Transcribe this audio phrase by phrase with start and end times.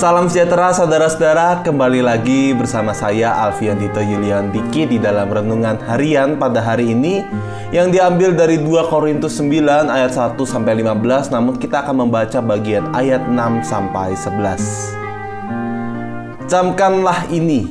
[0.00, 6.40] Salam sejahtera saudara-saudara, kembali lagi bersama saya Alfian Dito Yulian Diki di dalam renungan harian
[6.40, 7.20] pada hari ini
[7.68, 12.88] yang diambil dari 2 Korintus 9 ayat 1 sampai 15 namun kita akan membaca bagian
[12.96, 16.48] ayat 6 sampai 11.
[16.48, 17.68] Camkanlah ini,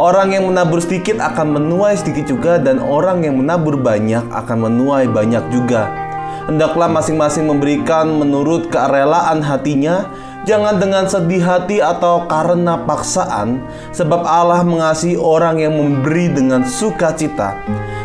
[0.00, 5.04] orang yang menabur sedikit akan menuai sedikit juga dan orang yang menabur banyak akan menuai
[5.04, 5.92] banyak juga.
[6.48, 10.08] Hendaklah masing-masing memberikan menurut kerelaan hatinya
[10.42, 13.62] Jangan dengan sedih hati atau karena paksaan,
[13.94, 17.54] sebab Allah mengasihi orang yang memberi dengan sukacita.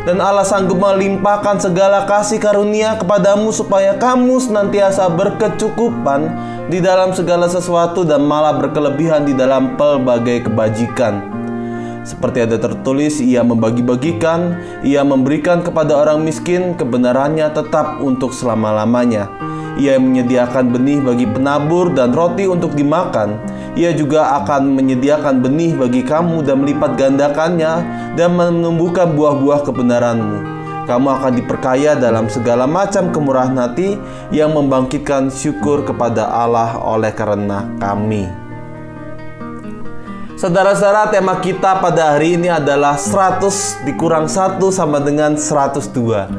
[0.05, 6.29] Dan Allah sanggup melimpahkan segala kasih karunia kepadamu supaya kamu senantiasa berkecukupan
[6.69, 11.33] di dalam segala sesuatu dan malah berkelebihan di dalam pelbagai kebajikan.
[12.05, 19.27] Seperti ada tertulis, ia membagi-bagikan, ia memberikan kepada orang miskin, kebenarannya tetap untuk selama-lamanya.
[19.77, 23.37] Ia menyediakan benih bagi penabur dan roti untuk dimakan.
[23.77, 27.85] Ia juga akan menyediakan benih bagi kamu dan melipat gandakannya
[28.17, 30.57] dan menumbuhkan buah-buah kebenaranmu.
[30.89, 34.01] Kamu akan diperkaya dalam segala macam kemurahan hati
[34.33, 38.47] yang membangkitkan syukur kepada Allah oleh karena kami.
[40.37, 46.29] Saudara-saudara, tema kita pada hari ini adalah 100 dikurang 1 sama dengan 102.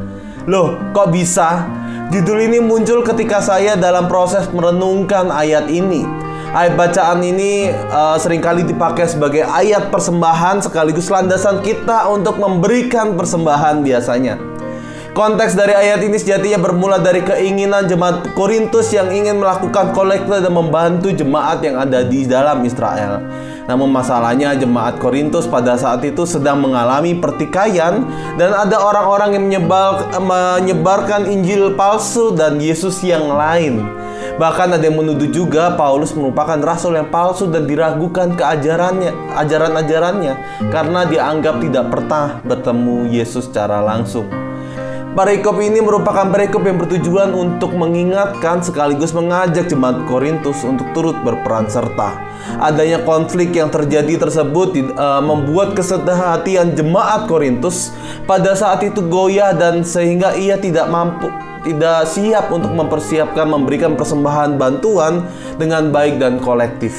[0.47, 1.67] Loh, kok bisa?
[2.09, 6.09] Judul ini muncul ketika saya dalam proses merenungkan ayat ini.
[6.57, 13.13] Ayat bacaan ini uh, sering kali dipakai sebagai ayat persembahan sekaligus landasan kita untuk memberikan
[13.13, 14.41] persembahan biasanya.
[15.19, 20.55] Konteks dari ayat ini sejatinya bermula dari keinginan jemaat Korintus yang ingin melakukan kolekte dan
[20.55, 23.27] membantu jemaat yang ada di dalam Israel.
[23.67, 28.07] Namun masalahnya jemaat Korintus pada saat itu sedang mengalami pertikaian
[28.39, 33.91] dan ada orang-orang yang menyebar, menyebarkan Injil palsu dan Yesus yang lain.
[34.39, 41.11] Bahkan ada yang menuduh juga Paulus merupakan rasul yang palsu dan diragukan keajarannya, ajaran-ajarannya karena
[41.11, 44.48] dianggap tidak pernah bertemu Yesus secara langsung.
[45.17, 51.65] Perikop ini merupakan perikop yang bertujuan untuk mengingatkan sekaligus mengajak jemaat Korintus untuk turut berperan
[51.65, 52.21] serta.
[52.61, 57.97] Adanya konflik yang terjadi tersebut uh, membuat kesehatian jemaat Korintus
[58.29, 61.33] pada saat itu goyah dan sehingga ia tidak mampu
[61.65, 65.25] tidak siap untuk mempersiapkan memberikan persembahan bantuan
[65.57, 66.95] dengan baik dan kolektif.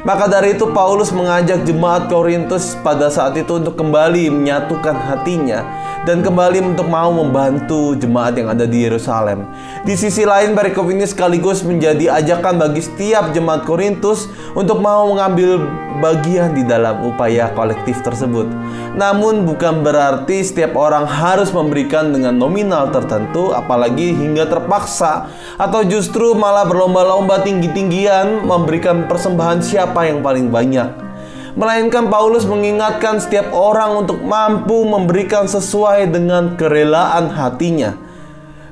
[0.00, 5.60] Maka dari itu Paulus mengajak jemaat Korintus pada saat itu untuk kembali menyatukan hatinya
[6.08, 9.44] dan kembali untuk mau membantu jemaat yang ada di Yerusalem.
[9.84, 15.60] Di sisi lain, perikop ini sekaligus menjadi ajakan bagi setiap jemaat Korintus untuk mau mengambil
[16.00, 18.48] bagian di dalam upaya kolektif tersebut.
[18.96, 25.28] Namun bukan berarti setiap orang harus memberikan dengan nominal tertentu, apalagi hingga terpaksa
[25.60, 31.09] atau justru malah berlomba-lomba tinggi-tinggian memberikan persembahan siapa yang paling banyak
[31.58, 37.96] melainkan Paulus mengingatkan setiap orang untuk mampu memberikan sesuai dengan kerelaan hatinya.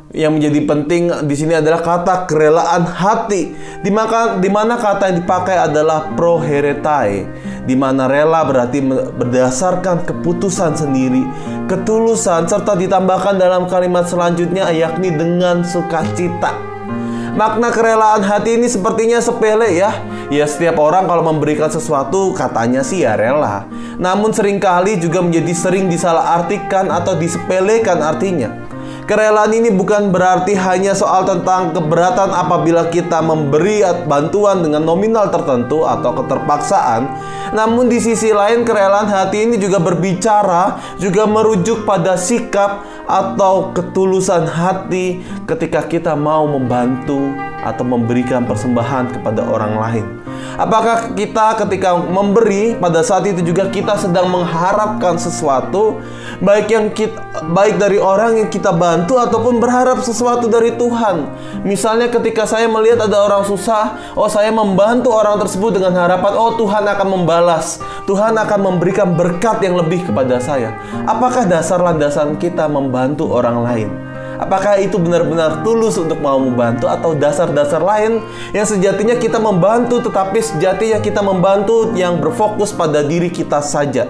[0.08, 3.52] Yang menjadi penting di sini adalah kata kerelaan hati,
[3.84, 7.28] di mana, kata yang dipakai adalah proheretai,
[7.68, 11.20] di mana rela berarti berdasarkan keputusan sendiri,
[11.68, 16.67] ketulusan, serta ditambahkan dalam kalimat selanjutnya yakni dengan sukacita.
[17.38, 19.94] Makna kerelaan hati ini sepertinya sepele ya,
[20.26, 23.62] Ya setiap orang kalau memberikan sesuatu katanya sih ya rela.
[23.94, 28.67] Namun sering kali juga menjadi sering disalahartikan atau disepelekan artinya
[29.08, 35.88] Kerelaan ini bukan berarti hanya soal tentang keberatan apabila kita memberi bantuan dengan nominal tertentu
[35.88, 37.08] atau keterpaksaan.
[37.56, 44.44] Namun di sisi lain kerelaan hati ini juga berbicara, juga merujuk pada sikap atau ketulusan
[44.44, 47.32] hati ketika kita mau membantu
[47.64, 50.27] atau memberikan persembahan kepada orang lain.
[50.58, 56.02] Apakah kita ketika memberi pada saat itu juga kita sedang mengharapkan sesuatu
[56.42, 57.18] baik yang kita
[57.50, 61.30] baik dari orang yang kita bantu ataupun berharap sesuatu dari Tuhan.
[61.62, 66.58] Misalnya ketika saya melihat ada orang susah, oh saya membantu orang tersebut dengan harapan oh
[66.58, 67.78] Tuhan akan membalas.
[68.10, 70.74] Tuhan akan memberikan berkat yang lebih kepada saya.
[71.06, 73.90] Apakah dasar landasan kita membantu orang lain?
[74.38, 78.22] Apakah itu benar-benar tulus untuk mau membantu atau dasar-dasar lain
[78.54, 84.06] yang sejatinya kita membantu tetapi sejatinya kita membantu yang berfokus pada diri kita saja?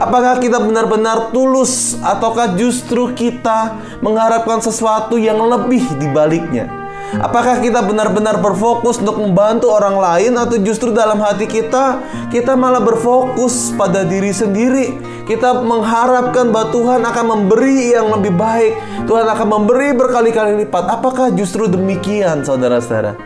[0.00, 6.79] Apakah kita benar-benar tulus ataukah justru kita mengharapkan sesuatu yang lebih di baliknya?
[7.18, 11.98] Apakah kita benar-benar berfokus untuk membantu orang lain atau justru dalam hati kita
[12.30, 14.94] kita malah berfokus pada diri sendiri?
[15.26, 18.78] Kita mengharapkan bahwa Tuhan akan memberi yang lebih baik.
[19.10, 20.86] Tuhan akan memberi berkali-kali lipat.
[20.86, 23.18] Apakah justru demikian saudara-saudara?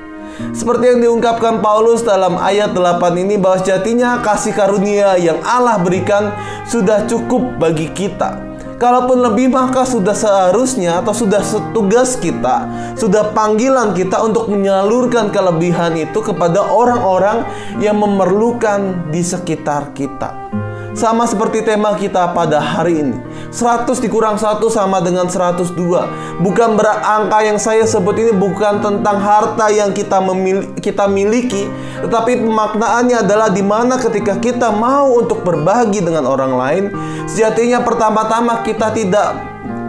[0.56, 6.32] Seperti yang diungkapkan Paulus dalam ayat 8 ini bahwa sejatinya kasih karunia yang Allah berikan
[6.66, 8.53] sudah cukup bagi kita.
[8.84, 12.68] Kalaupun lebih maka sudah seharusnya atau sudah setugas kita,
[13.00, 17.48] sudah panggilan kita untuk menyalurkan kelebihan itu kepada orang-orang
[17.80, 20.36] yang memerlukan di sekitar kita.
[20.94, 23.18] Sama seperti tema kita pada hari ini.
[23.54, 25.78] 100 dikurang 1 sama dengan 102
[26.42, 31.70] Bukan berangka yang saya sebut ini bukan tentang harta yang kita, memil kita miliki
[32.02, 36.84] Tetapi pemaknaannya adalah di mana ketika kita mau untuk berbagi dengan orang lain
[37.30, 39.38] Sejatinya pertama-tama kita tidak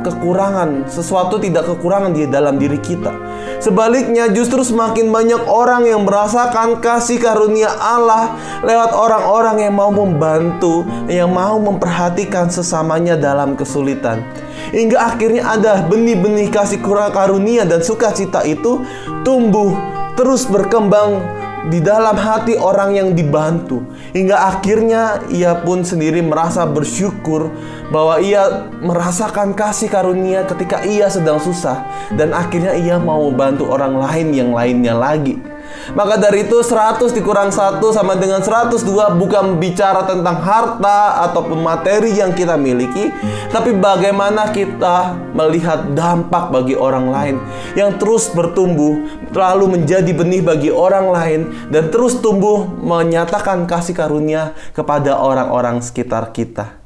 [0.06, 3.10] kekurangan, sesuatu tidak kekurangan di dalam diri kita.
[3.58, 10.86] Sebaliknya, justru semakin banyak orang yang merasakan kasih karunia Allah lewat orang-orang yang mau membantu,
[11.10, 14.22] yang mau memperhatikan sesamanya dalam kesulitan.
[14.70, 18.86] Hingga akhirnya ada benih-benih kasih karunia dan sukacita itu
[19.26, 19.74] tumbuh
[20.16, 21.20] terus berkembang
[21.66, 23.82] di dalam hati orang yang dibantu
[24.14, 27.50] hingga akhirnya ia pun sendiri merasa bersyukur
[27.90, 31.82] bahwa ia merasakan kasih karunia ketika ia sedang susah
[32.14, 35.55] dan akhirnya ia mau membantu orang lain yang lainnya lagi.
[35.94, 38.86] Maka dari itu 100 dikurang 1 sama dengan 102
[39.16, 43.12] bukan bicara tentang harta atau materi yang kita miliki
[43.50, 47.36] Tapi bagaimana kita melihat dampak bagi orang lain
[47.74, 54.54] Yang terus bertumbuh lalu menjadi benih bagi orang lain Dan terus tumbuh menyatakan kasih karunia
[54.76, 56.78] kepada orang-orang sekitar kita.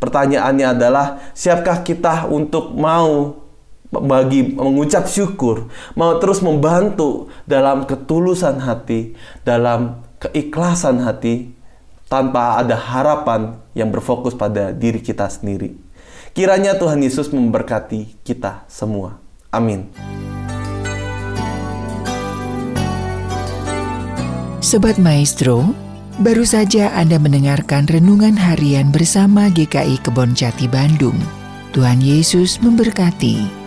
[0.00, 1.06] Pertanyaannya adalah
[1.36, 3.43] siapkah kita untuk mau
[4.02, 9.14] bagi mengucap syukur, mau terus membantu dalam ketulusan hati,
[9.46, 11.54] dalam keikhlasan hati
[12.10, 15.74] tanpa ada harapan yang berfokus pada diri kita sendiri.
[16.34, 19.22] Kiranya Tuhan Yesus memberkati kita semua.
[19.54, 19.86] Amin.
[24.58, 25.62] Sobat Maestro,
[26.18, 31.14] baru saja Anda mendengarkan renungan harian bersama GKI Kebon Jati Bandung.
[31.70, 33.63] Tuhan Yesus memberkati.